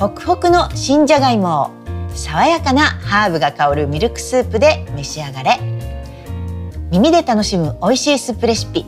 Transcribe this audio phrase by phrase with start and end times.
[0.00, 5.58] ホクホクの新じゃがいもを爽やかなハーブが香るミルクスープで召し上がれ。
[6.90, 8.86] 耳で楽しむ美味しいスープレシピ。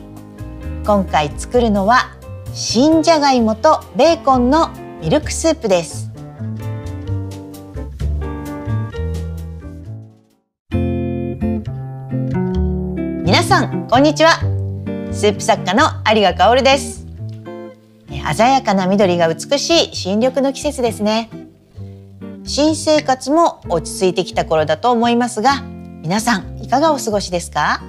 [0.83, 2.09] 今回作るのは
[2.55, 4.71] 新じゃがいもとベーコンの
[5.01, 6.09] ミルクスープです。
[13.23, 14.39] 皆さんこんにちは。
[15.11, 16.92] スープ作家の有賀香です。
[18.35, 21.29] 鮮やかな緑が美しい新緑の季節ですね。
[22.45, 25.61] 新生活も落ち着いてきた頃だと思いますが
[26.01, 27.81] 皆さんいかがお過ごしですか？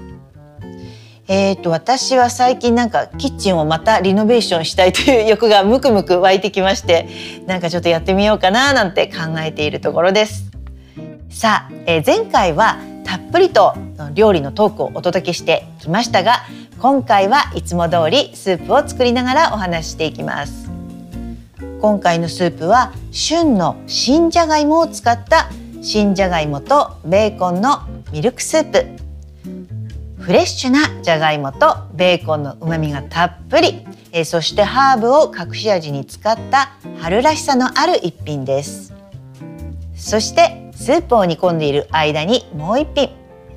[1.26, 7.08] えーと、私は最近なんかキッチンをまたリノベーションしたいという欲がムクムク湧いてきまして
[7.46, 10.50] なんかちょっとやってみようかななんて考えているところです。
[11.30, 13.74] さあ、えー、前回はたっぷりと
[14.14, 16.44] 料理のトークをお届けしてきましたが
[16.80, 20.70] 今回はいつも通りスープを作りながらお話していきます。
[21.80, 25.50] 今回のスープは旬の新じゃがいもを使った
[25.82, 27.80] 新じゃがいもとベーコンの
[28.12, 28.86] ミルクスープ。
[30.20, 33.86] フレッシュなじゃがいもとベーコンの旨味がたっぷり。
[34.12, 38.94] えそしてハーブを隠し味に使った春らしさのある一品です。
[39.96, 43.10] そしてスープを煮込んでいる間にもう一品。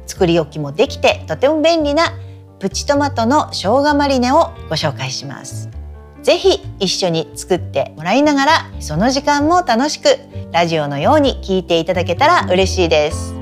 [0.07, 2.13] 作り置きもできてとても便利な
[2.59, 5.69] プチトマトの生姜マリネをご紹介します。
[6.23, 10.17] ぜひ一緒に作ってもらいながらその時間も楽しく
[10.51, 13.33] ラジオのように聞いていただけたら嬉しいです。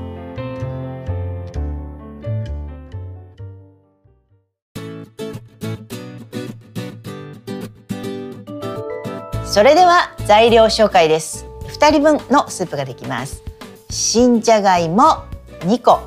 [9.44, 11.46] それでは材料紹介です。
[11.68, 13.42] 2人分のスープができます。
[13.88, 15.24] 新じゃがいも
[15.60, 16.00] 2個。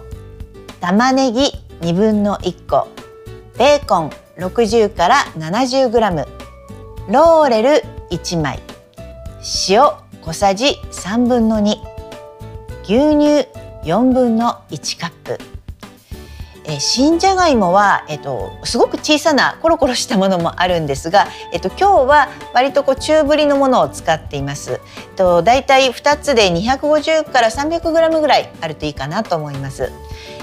[0.80, 2.99] 玉ねぎ2分の1個。
[3.60, 6.26] ベーコン60から70グラム
[7.10, 8.62] ローレル1枚
[9.68, 9.82] 塩
[10.22, 11.76] 小さじ3分の2
[12.84, 13.50] 牛乳
[13.84, 15.38] 4分の1カップ
[16.64, 24.74] え新じゃがいもは、えっと、すごく小さなコロコロしたものもあるんですが、えっと、今日は割とこう中ぶりのものを使っています。
[24.74, 24.80] えっ
[25.18, 29.92] と、だいたい2つで250から300グラムぐらいあるといいかなと思います。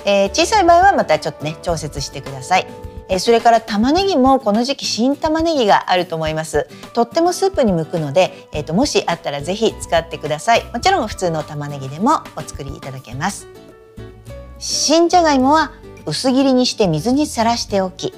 [0.04, 2.95] えー、小さい場合はまたちょっとね調節してください。
[3.08, 6.66] えそれから玉ねぎもこの時期新玉ねぎがあると思います。
[6.92, 10.64] とってもスープに向くので、えーと、もしあったらぜひ使ってください。
[10.72, 13.46] もちろん普通の玉ねぎでもお作りいただけます。
[14.58, 15.72] 新じゃがいもは
[16.06, 18.14] 薄切りにして水にさらしておき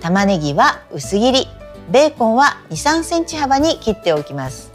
[0.00, 1.46] 玉ねぎは薄切り
[1.90, 4.70] ベーコンは2、3センチ幅に切っておきます。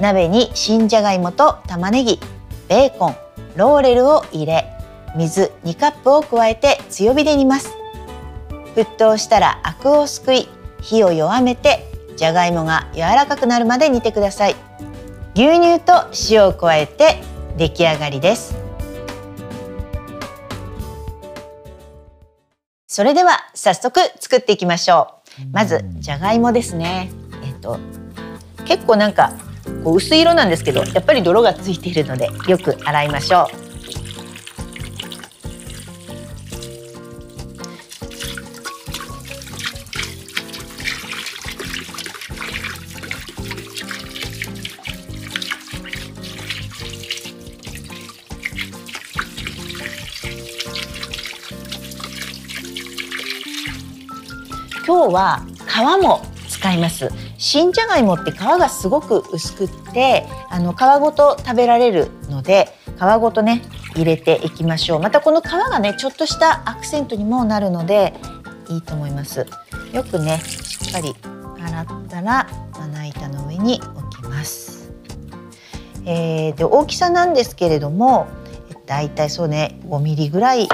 [0.00, 2.18] 鍋に新じゃがいもと玉ねぎ
[2.68, 3.16] ベーコン
[3.54, 4.64] ローレルを入れ
[5.16, 7.83] 水2カップを加えて強火で煮ます。
[8.74, 10.48] 沸騰したらアクをすくい
[10.80, 14.56] 火を弱めてじゃがいもが柔らかくなるまで煮てください。
[15.34, 15.92] 牛乳と
[16.30, 17.22] 塩を加えて
[17.56, 18.56] 出来上がりです。
[22.86, 25.52] それでは早速作っていきましょう。
[25.52, 27.10] まずじゃがいもですね。
[27.42, 27.78] えっと
[28.64, 29.32] 結構なんか
[29.82, 33.63] こう薄い色なんですけどやっぱり泥がついているのでよく洗いましょう。
[55.14, 63.62] は皮も使います新じゃがいもって皮がすごく薄くってあの皮ごと食べられるので皮ごとね
[63.94, 68.14] 入れていきましょうまたこの皮がねちょっとしたアクセントにもなるので
[68.68, 69.46] いいと思います
[69.92, 71.14] よくねしっかり
[71.60, 74.92] 洗ったらまな板の上に置きます、
[76.04, 78.26] えー、で大きさなんですけれども
[78.86, 80.68] だいたいそうね5ミリぐらい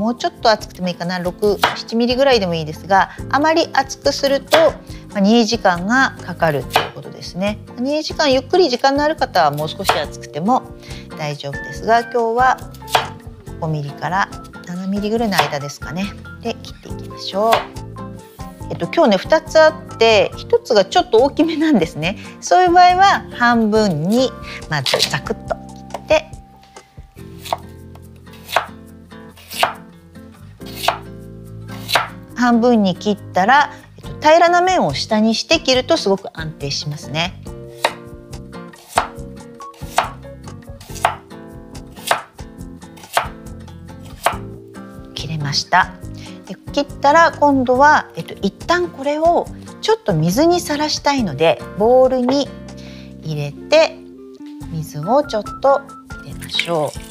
[0.00, 1.18] もうちょっと厚くてもいいかな。
[1.18, 4.72] 67ミリぐらいでもいいですがあまり厚くすると
[5.20, 7.58] 煮え時間がかかるということですね。
[7.78, 10.62] 煮え時間ゆっくり時間のある方はもう少し厚くても
[11.18, 12.56] 大丈夫ですが今日は
[13.60, 14.30] 5ミリから
[14.64, 16.06] 7ミリぐらいの間ですかね。
[16.40, 17.52] で切っていきましょう。
[18.70, 22.16] えっと今日ね2つあって1つがちょっと大きめなんですね。
[22.40, 24.30] そういう場合は半分に
[24.70, 25.59] まずザクッと
[32.40, 37.34] 半分に切ったら、えっと、平らな面を下にして切るとすごく安定しますね。
[45.14, 45.92] 切れました
[46.46, 49.46] で切ったら今度は、えっと、一旦これを
[49.82, 52.48] ちょっと水にさらしたいのでボウルに
[53.22, 53.98] 入れて
[54.72, 55.82] 水をちょっと
[56.24, 57.09] 入れましょう。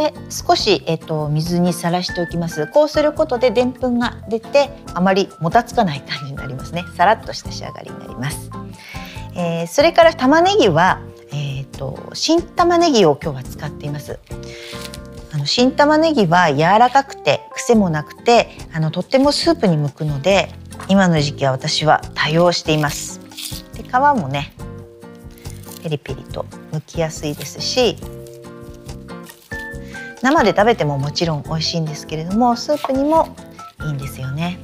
[0.00, 2.66] で少し、えっと、水にさらしておきます。
[2.68, 6.84] こうすることででんぷんが出てあまりもたつかない感じになりますね。
[6.96, 8.50] さらっとした仕上がりになります、
[9.34, 11.02] えー、それから玉ねぎは、
[11.32, 14.18] えーと、新玉ねぎを今日は使っています。
[15.32, 20.48] あの新玉ねぎは柔らかくて癖もなくてあのとってもスープに向くので
[20.88, 23.20] 今の時期は私は多用しています。
[23.74, 24.54] で皮もね
[25.82, 27.96] ペリペリと剥きやすいですし
[30.22, 33.34] 生で食べてももちろん美味しいんですけれどもスープにも
[33.84, 34.58] いいんですよね。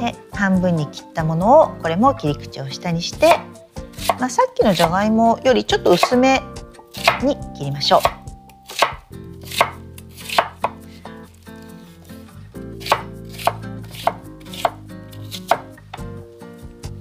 [0.00, 3.38] で半分に切ったものをこれも切り口を下にして、
[4.18, 6.42] まあ、さっきのじゃがいもよりちょっと薄め
[7.22, 8.00] に切りましょう。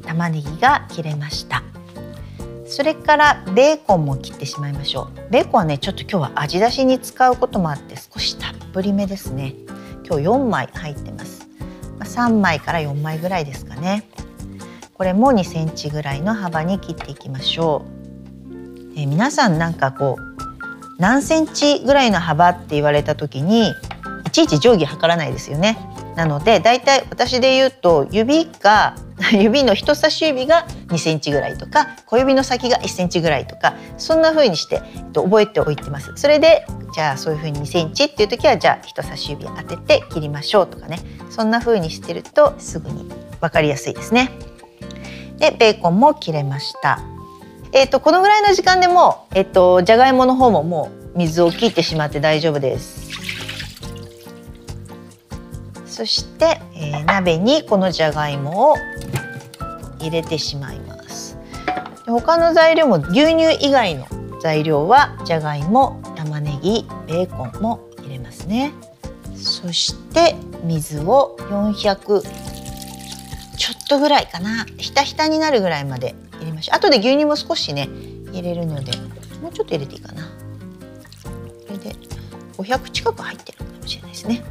[0.05, 1.61] 玉ねぎが切れました。
[2.75, 5.31] それからベーコンも切ってしまいましょう。
[5.31, 9.55] ベーコンはねちょっと今日は味出しに使うこともあって少したっぷりめですね。
[10.05, 11.47] 今日4枚入ってます。
[12.01, 14.03] 3枚から4枚ぐらいですかね。
[14.93, 17.85] これも2センチぐらいの幅に切っていきましょ
[18.49, 23.73] う、え皆さんなんかこう何センチぐらいの幅って言われた時にい
[24.31, 25.77] ちいち定規測らないですよね。
[26.17, 28.97] なのでだいたい私で言うと指が
[29.31, 36.11] 指の人差し指が2センチぐらいとか小指の先が1センチぐらいとかそんな風にして、えっと、覚えておいてます。
[36.15, 43.09] それでじゃあそういう風に2センチっていう時はじゃあ人差し指当てて切りましょうとかねそんな風にしてるとすぐに
[43.41, 44.31] 分かりやすいですね。
[45.37, 46.99] でベーコンも切れました。
[47.71, 53.05] えっとこのぐらいの時間でもえっとじゃがいもの方ももう水を切ってしまって大丈夫です。
[55.95, 58.75] そして、えー、鍋にこのじゃがいもを
[60.05, 61.37] 入れてしまいます。
[62.05, 64.05] 他の材料も牛乳以外の
[64.41, 68.71] 材料はじゃがいも玉ねぎベーコンも入れますね。
[69.35, 72.21] そして水を400
[73.57, 74.65] ちょっとぐらいかな。
[74.77, 76.77] ひたひたになるぐらいまで入れましょう。
[76.77, 77.89] 後で牛乳も少しね
[78.31, 78.91] 入れるので
[79.41, 80.23] もうちょっと入れていいかな。
[80.23, 80.29] こ
[81.71, 81.95] れで
[82.57, 84.43] 500近く入ってるかもしれないですね。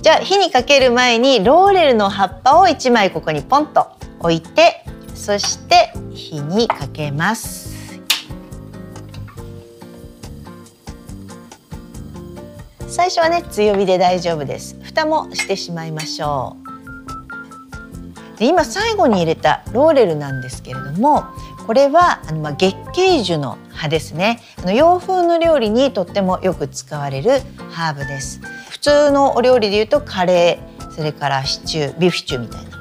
[0.00, 3.88] じゃあ火にかける前にローレルの葉っぱを1枚ここにポンと。
[4.20, 4.84] 置いて
[5.14, 7.76] そして火にかけます。
[12.88, 14.78] 最初はね強火で大丈夫です。
[14.82, 16.56] 蓋もしてしまいましょ
[18.34, 18.38] う。
[18.38, 21.24] で今最後に入れたローレルなんですけれども
[21.66, 24.40] これはあの、まあ、月桂樹の葉ですね。
[24.58, 27.40] あの洋風の料理にとってもよく使われる
[27.70, 28.40] ハーブです。
[28.70, 32.75] 普通のお料理でいうとカレーそれからシチュービーフシチューみたいな。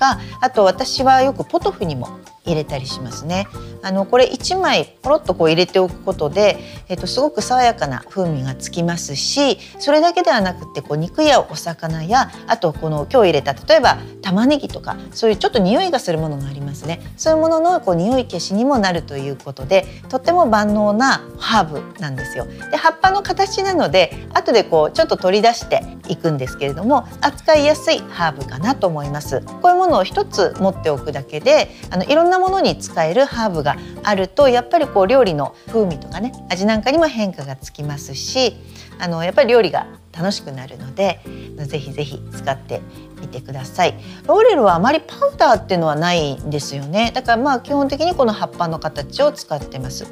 [0.00, 3.46] かあと私はよくポトフにも入れたりしますね。
[3.82, 22.46] あのこれ1枚ポロッとこう入れておくことで、えっと、すごく爽やかな風味がつきますしそれだけではなくてこう肉やお魚やあとこの今日入れた例えば玉ねぎとかそういうちょっと匂いがするものがありますねそういうもののこう匂い消しにもなるということでとっても万能なハーブなんですよ。
[22.70, 29.40] で葉っぱの形なので後でこうちょっと取り出していくんですけれども扱いやすいハーブかなと思います。
[29.62, 33.69] こういうものを一つ持っておくだけであのいろんなものに使えるハーブが
[34.02, 38.56] あるとやっぱりこう料理の風味とかね味なんかにも変化がつきますし
[38.98, 41.20] あのやっぱり料理が楽しくなるので
[41.56, 42.80] ぜひぜひ使って
[43.20, 43.94] みてください。
[44.26, 47.12] ローレルはあまりパウダーっていうのはないんですよね。
[47.14, 50.06] だからまあ基本的にこの葉っぱの形を使ってます。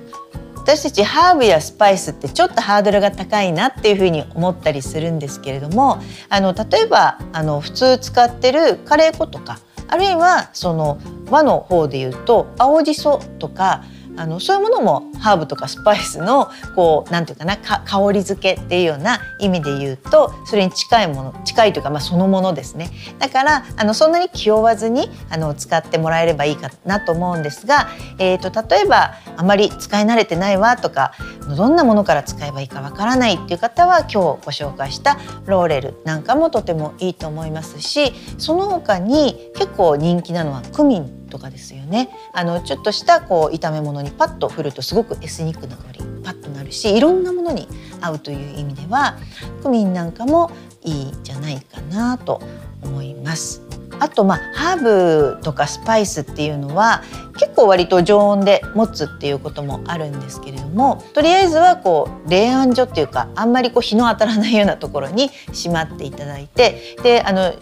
[0.57, 10.99] 私たちハーブやスパイスってちょっとハードルが高いなっていうふうに思ったりするんですけれどもあの例えばあの普通使ってるカレー粉とかあるいはその
[11.31, 13.85] 和の方で言うと青じそとか
[14.19, 22.91] あのそういうものもハーブとかスパイスのこうなんていうかな香り付けっていうような意味で言うとそれに近いもの近いというかまあそのものですね。
[23.21, 31.13] だからあのそんなに気負わずにあの使ってもらえればいいかなと思うんですが、えーと、例えばあまり使い慣れてないわとか
[31.57, 41.18] どんなものから使えばいいかわからないっていう方は今日ご紹介したローレルなんかもとてもいいと思いますしその他に結構人気なのはクミン。
[41.29, 47.69] とかですよねあのちょっとしたこう炒め物にパッと振るとすごくエスニックな香りパッとなるしいろんなものに
[48.01, 49.17] 合うという意味では
[49.63, 50.51] クミンなんかも
[50.83, 52.41] いいんじゃないかなと
[52.83, 53.63] 思います。
[54.01, 57.03] あとまあハーブとかスパイスっていうのは
[57.37, 67.55] 結構割と常温で持つっていうこともあるんですけれどもとりあえずはこう冷暗所っていうかあんまりこう日の当たらないようなところにしまっていただいてであの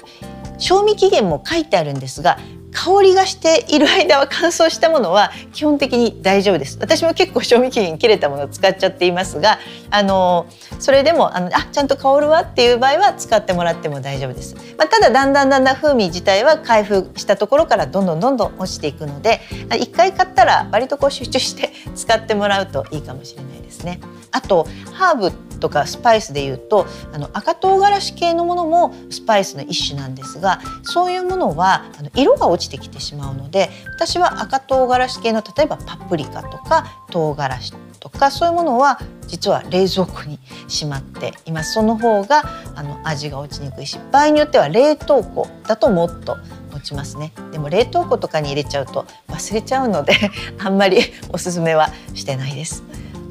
[0.58, 2.38] 賞味期限も書いてあるんですが
[2.76, 6.76] 香りがしている間は乾燥したものは基本的に大丈夫です。
[6.78, 9.58] 私も結構賞味期限切れたものを使っちゃっていますが
[9.90, 10.46] あの
[10.78, 19.40] それでもあのあちゃんと香るわっていう場合は使ってもらっても大丈夫です、まあ、ただだんだんだんだん風味自体は開封したところからどんどんどんどん落ちていくので
[19.80, 24.00] 一回買ったら割とこう集中して使ってもらうといいかもしれないですね。
[24.32, 41.72] あとハーブとかスパイスでいうとあの赤唐辛子系のものもスパイスの一種なんですがそういうものはあの色が落ちてきてしまうので私は赤唐辛子系の例えばパプリカとか唐辛子とかそういうものは実は冷蔵庫にしまっています。
[41.72, 42.44] その方が
[42.76, 46.36] あの味が落ちにくいし場合によっては冷凍庫だともっと
[46.72, 47.32] 落ちますね。
[47.50, 50.14] でも冷凍庫とかに入れちゃうと忘れちゃうので
[50.58, 52.84] あんまりおすすめはしてないです。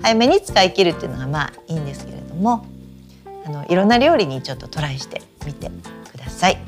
[0.06, 2.64] 早めに使い切るっていうのがまあいいんですけれども
[3.44, 5.72] あのいろんな料理にちょっとトライしてみて
[6.12, 6.60] ください。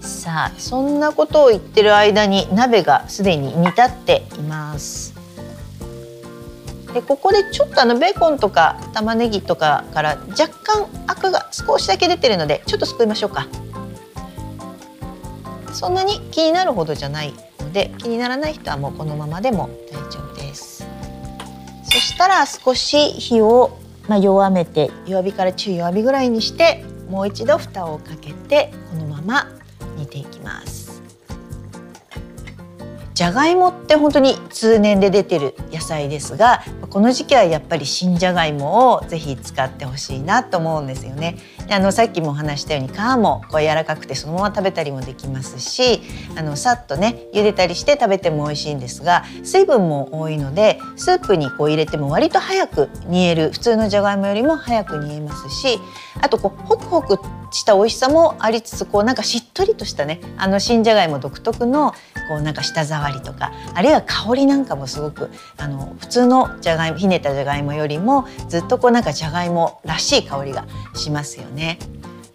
[0.00, 5.16] さあそんなことを言ってる間に鍋がすでに煮立っています。
[6.94, 13.48] でここでちょっとあのベーコンとか玉ねぎとかから若干アクが少しだけ出てるのでちょっとすくいましょうか。
[15.72, 20.75] そんなに気になるほどじゃないので気にならない人はもうこのままでも大丈夫です。
[21.96, 29.48] そしたら少し火をまあ、弱めて弱火から中弱火ぐらいにしてもう一度蓋をかけてこのまま
[29.96, 31.02] 煮ていきます
[33.14, 41.38] じゃがいもって本当に通年で出てる野菜ですがこの時期はやっぱり新じゃがいもをぜひ使ってほしいなと思うんですよね。
[41.68, 46.00] あのさっきもお話したように皮もこう柔らかくてそのまま食べたりもできますし
[46.36, 55.78] あのさっとね茹でたりして食べても美味しいんですが水分も多いのでスープにこう入れても割と早く煮える普通のじゃがいもよりも早く煮えますし
[56.20, 57.18] あとこうホクホク
[57.50, 61.92] した美味しさもありつつこうなんかしっとりとしたねあの新じゃがいも独特の
[62.28, 71.55] こうなんか舌触りとかあるいは香りなんかもすごくあの普通のじゃがいもひねったじゃがいもよりもずっとこうなんかじゃがいもらしい香りがしますよね。
[71.56, 71.78] ね。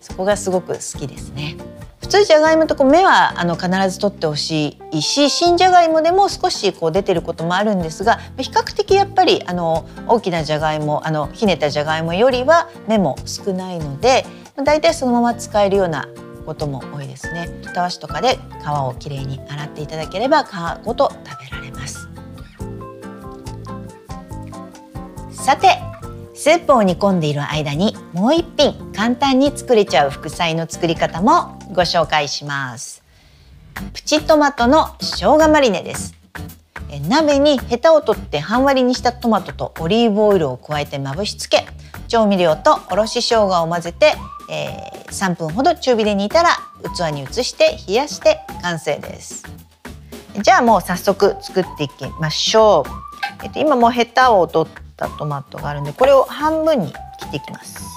[0.02, 1.56] そこがすごく好きですね。
[2.02, 14.26] 普通じゃがいもとこう芽はあの必ず取ってほしいし新じゃがいもでも少しこう出てることもあるんですが比較的やっぱりあの大きなじゃがいもあのひねったじゃがいもよりは芽も少ないので
[14.62, 16.10] だいたいそのまま使えるような
[16.46, 17.48] ことも多いですね。
[17.74, 20.50] たわしとかで皮をきれいに洗っていただければ皮
[20.84, 22.10] ごと食べられます。
[25.32, 25.91] さて
[26.42, 33.04] スープを煮込んでいる間にもう一品簡単に作れちゃう副菜の作り方もご紹介します。
[33.94, 36.16] プチトマトの生姜マリネです。
[37.08, 41.68] 鍋にヘタを取って半割りにしたトマトとオリーブオイルを加えてまぶしつけ
[42.08, 44.16] 調味料とおろし生姜を混ぜて
[44.50, 46.58] えー、3分ほど中火で煮たら
[46.98, 49.46] 器に移して冷やして完成です。
[50.42, 56.94] じゃあもう早速作っていきましょう、えっと、今もうヘタを取ったトマトがあるんでこれを半分に切
[57.28, 57.90] っていきます。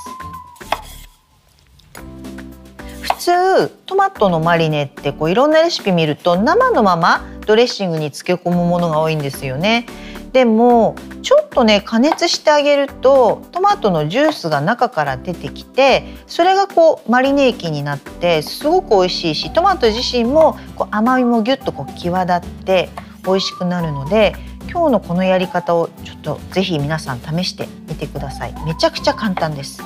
[3.03, 9.87] 普通トマトのマリネってこういろんなレシピ見ると生のままドレッシングに漬け込むものが多いんですよね。
[10.33, 22.89] でもちょっとね加熱してあげるとトマトのジュースが中から出てきてそれがこうマリネ液になってすごく美味しいしトマト自身もこう甘みもギュッとこう際立って
[23.25, 24.35] 美味しくなるので
[24.71, 28.55] 今日のこのやり方をちょっとぜひ皆さん試してみてください。
[28.65, 29.83] めちゃくちゃ簡単です。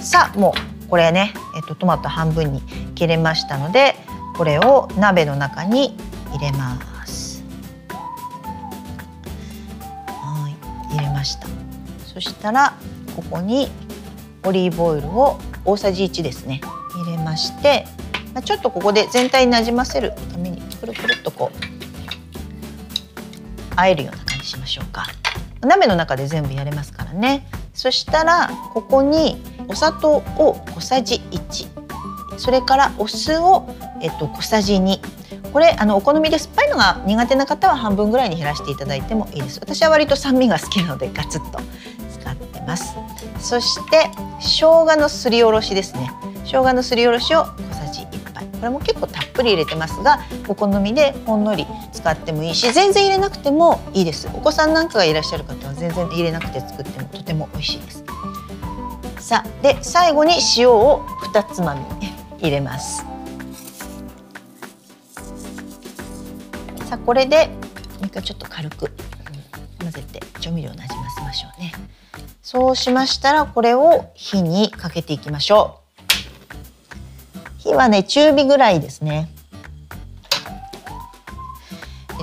[0.00, 0.54] さあも
[0.86, 2.60] うこれね、えっと、トマト半分に
[2.94, 3.94] 切れましたので
[4.36, 5.96] これを鍋の中に
[6.32, 7.42] 入れます。
[10.08, 10.48] は
[10.90, 11.46] い入れました。
[12.06, 12.74] そしたら
[13.16, 13.70] ここに
[14.44, 16.60] オリーブオイルを大さじ1ですね。
[17.04, 17.86] 入れまして
[18.44, 21.81] ちょっとここで全体になじませるためにくるくるっとこう
[23.82, 25.06] あえるような感じしましょうか。
[25.60, 27.46] 鍋の中で全部やれますからね。
[27.74, 33.68] そしたらここにお砂糖を小さじ1それからお酢を、
[34.00, 35.00] えっと、小さじ2
[35.52, 39.58] これあのお好みで酸っぱいのが苦手な方は半分ぐらいに減らしていただいてもいいです。
[39.60, 41.58] 私は割と酸味が好きなのでガツッと
[42.20, 42.94] 使ってます。
[43.38, 44.08] そして
[44.40, 46.10] 生姜のすりおろしですね。
[46.44, 48.46] 生姜のすりおろしを小さじ1杯。
[48.46, 51.66] これも結構たっぷり入れてますがお好みでほんのり
[52.02, 54.28] 使ってもいいし全然入れなくてもいいです。
[54.34, 58.04] お子さんなんかがいらっしゃる方は全然入れなくて作ってもとても美味しいです。
[59.20, 61.84] さあで最後に塩を2つまみ
[62.40, 63.04] 入れます。
[66.86, 67.52] さあこれでも
[68.02, 68.90] う一回ちょっと軽く
[69.80, 71.72] 混ぜて調味料をなじませましょうね。
[72.42, 77.58] そうしましたらこれを火にかけていきましょう。
[77.58, 79.28] 火はね中火ぐらいですね。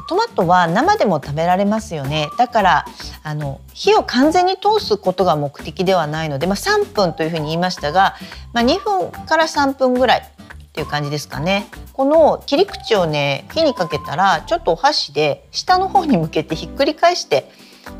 [0.09, 2.29] トマトは生でも食べられますよね。
[2.39, 2.85] だから
[3.21, 8.15] あの火を完全に通すことが目的ではないので、まあ、3分というふうに言いましたが、
[8.51, 11.67] まあ、2分から3分ぐらいっていう感じですかね。
[11.93, 17.51] この切り口をね火にかけたらちょっとお箸で下の方に向けてひっくり返して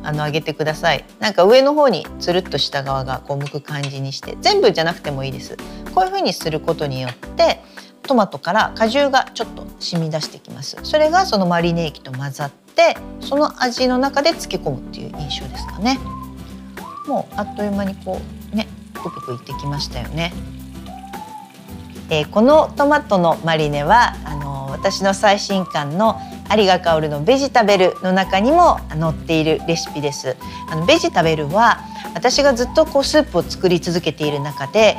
[0.01, 1.05] あの揚げてください。
[1.19, 5.57] なんか上の方につるっとした側がこう向く感じにして全部じゃなくてもいいです。
[5.93, 7.61] こういう風にすることによって
[8.09, 10.77] トマトから果汁がちょっと染み出してきます。
[10.81, 15.99] それがそのマリネ液と混ざってその味の中で漬け込むっていう印象ですかね。
[17.07, 18.19] もうあっという間にこ
[18.51, 20.33] うねぷくぷいってきましたよね。
[22.09, 26.19] えー、このトマトのマリネはあの私の最新刊の
[26.51, 30.35] 有賀香のベジタベルの中にも載っているレシピです。
[30.71, 31.81] あのベジタベルは
[32.15, 34.97] 私がずっとこうスープを作り続けている中で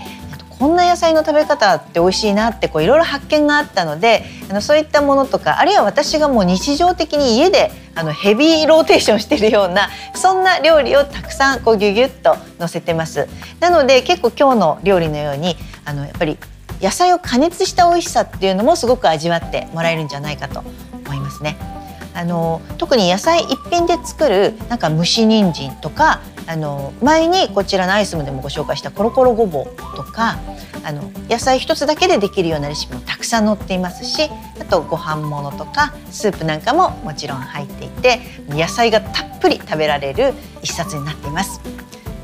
[0.60, 13.26] こんな野菜の食べ方って美味しいなってこういろいろ発見があったのであのそういったものとかあるいは私がもう日常的に家であのヘビーローテーションしてるようなそんな料理をたくさんこうギュギュッと載せてます。
[13.58, 16.36] なので結構今日の料理のようにあのやっぱり
[16.82, 20.62] 野菜を加熱した美味しさっていうのもすごく味わってもらえるんじゃないかと
[21.06, 21.79] 思いますね。
[22.20, 30.38] あの特に野菜一品で作るなんか蒸し人参とかあの前にこちらのアイスムでもご紹介したコロコロごぼうとか
[30.84, 34.28] あの野菜一つだけでできるようなレシピもたくさん載っていますし
[34.60, 41.62] あとご飯ものとかスープなんかももちろん入っていて野菜がたっぷり食べられる一冊になっています。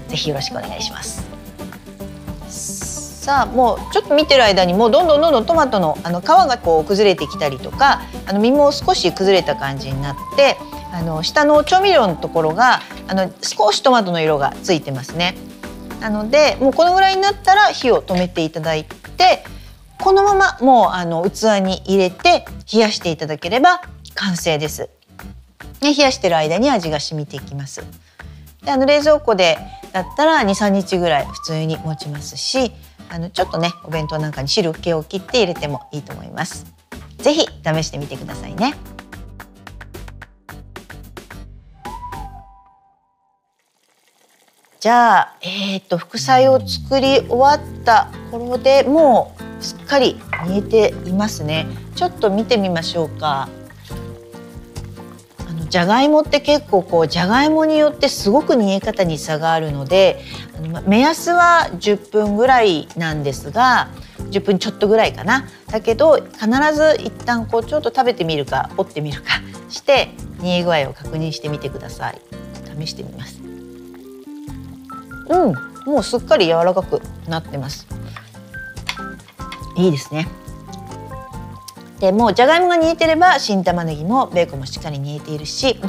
[0.08, 1.25] ぜひよろしくお願いします。
[3.26, 10.56] さあもうちょっと見てる間にもうどんどんどんどんトマトのあの皮がこう崩れてきたりとかあの身も少し崩れた感じになって
[10.92, 15.36] あの下の調味料のところがあの少しトマトの色がついてますね。
[15.98, 19.42] なのでもうこのぐらいになったら火を止めていただいて
[20.00, 23.82] このままもうあの器に入れて冷やしていただければ
[24.14, 24.88] 完成です。
[25.82, 27.82] ね、冷やしてる間に味が染みていきます。
[28.62, 29.58] であの冷蔵庫で
[29.92, 32.70] だったら23日ぐらい普通に持ちますし
[33.08, 36.66] あのちょっとねお弁当なんかに汁気を切って入れてもいいと思います。
[37.18, 38.74] ぜひ試してみてくださいね。
[44.78, 51.66] じゃあ、えーと、副菜を作り終わった頃でもうすっかり煮えていますね。
[51.96, 53.48] ちょっと見てみましょうか。
[55.76, 60.22] じゃがいもって結構こうじゃがいもによってすごく煮え方に差があるので
[60.86, 63.90] 目安は10分ぐらいなんですが
[64.30, 65.46] 10分ちょっとぐらいかな。
[65.70, 72.22] だけど必ず一旦こうちょっと食べてみるか折ってみるか して煮え具合を確認してみてください。
[72.80, 73.42] 試してみます。
[75.28, 77.86] うんもうすっかり柔らかくなってます。
[79.76, 80.26] いいですね。
[82.00, 85.80] でもうじゃがいもが煮えてれば新玉ねぎもベーコンもしっかり煮えているし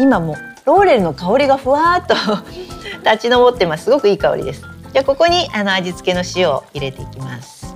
[0.00, 2.14] 今もローレルの香りがふわっと
[3.04, 3.84] 立ち上ってます。
[3.84, 4.62] すごくいい香りです。
[4.92, 7.74] じゃあここにあの味付けの塩を入れていきます。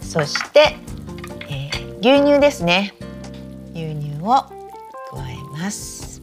[0.00, 0.76] そして、
[1.48, 2.94] えー、牛乳ですね。
[3.74, 4.50] 牛乳を加
[5.28, 6.22] えます。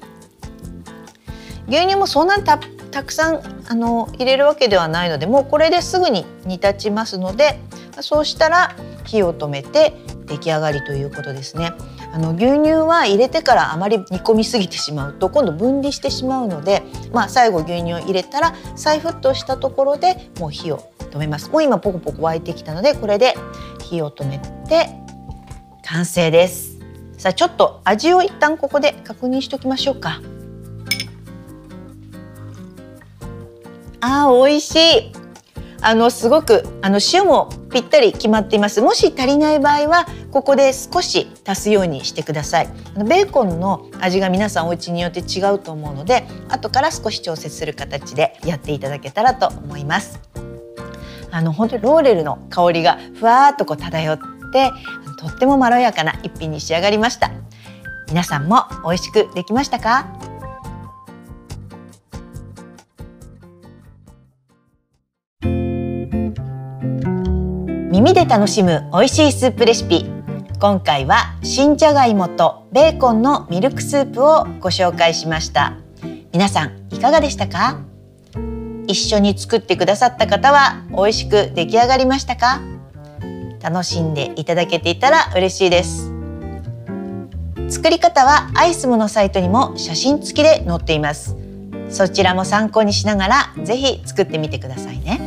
[1.68, 2.60] 牛乳もそんなにた
[2.92, 7.60] たくさんあの入れるわけではないのでもうこれですぐに煮立ちますので
[8.04, 9.94] そうしたら火を止めて
[10.26, 11.72] 出来上がりということですね。
[12.12, 16.82] あの牛乳は入れてからあまり煮込みすぎてしまうと今度分離してしまうので、
[17.14, 21.50] まあ、最後牛乳を入れたら再沸騰したところでもう火を止めます。
[21.50, 23.36] もう今ポコポコ沸いてきたのでこれで
[23.80, 24.90] 火を止めて
[25.86, 26.80] 完成です。
[27.18, 30.22] さあちょっと味を一旦ここで確認しておきましょうか。
[34.02, 35.12] あー美味しい。
[35.82, 38.82] あのすごくあの塩もぴったり決まっています。
[38.82, 42.68] もし足りない場合はここで少し足すようにしてください。
[42.98, 50.20] ベーコンの味が皆さんお家によって違うと思うので後から少し調節する形でやっていただけたらと思います。
[51.32, 54.20] あの本当にローレルの香りがふわっとこう漂っ
[54.52, 54.72] て
[55.20, 57.32] とってもまろやかな一品に仕上がりました。
[58.08, 60.29] 皆さんも美味しくできましたか？
[68.00, 70.06] 耳で楽しむ美味しいスープレシピ。
[70.58, 75.74] 今回は新じゃがいもとベーコンのミルクスープをご紹介しました。
[76.32, 77.82] 皆さんいかがでしたか？
[78.88, 82.62] 一緒に作ってくださった方は美味しく出来上がりましたか？
[83.62, 86.14] 楽しんでいただけていたら嬉しいです。
[87.68, 91.36] 作り方はアイスムのサイトにも写真付きで載っています。
[91.90, 95.20] そちらも参考にしながらぜひ作ってみてくださいね。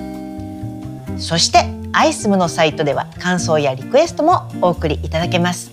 [1.18, 5.70] そしてアイスムのサイトでは感想やリクエストもお送りいただけます。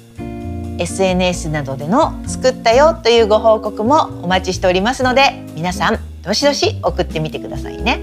[0.77, 7.99] SNS などでの作ったよというご報告もお待ちしておりますので皆さんどしどし送ってみてくださいね。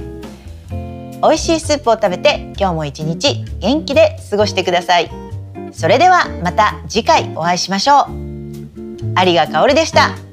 [1.22, 5.10] 美味しいスープを食べて今日も一日元気で過ごしてください。
[5.72, 8.06] それではまた次回お会いしましょう。
[9.26, 10.25] 有賀香織でした。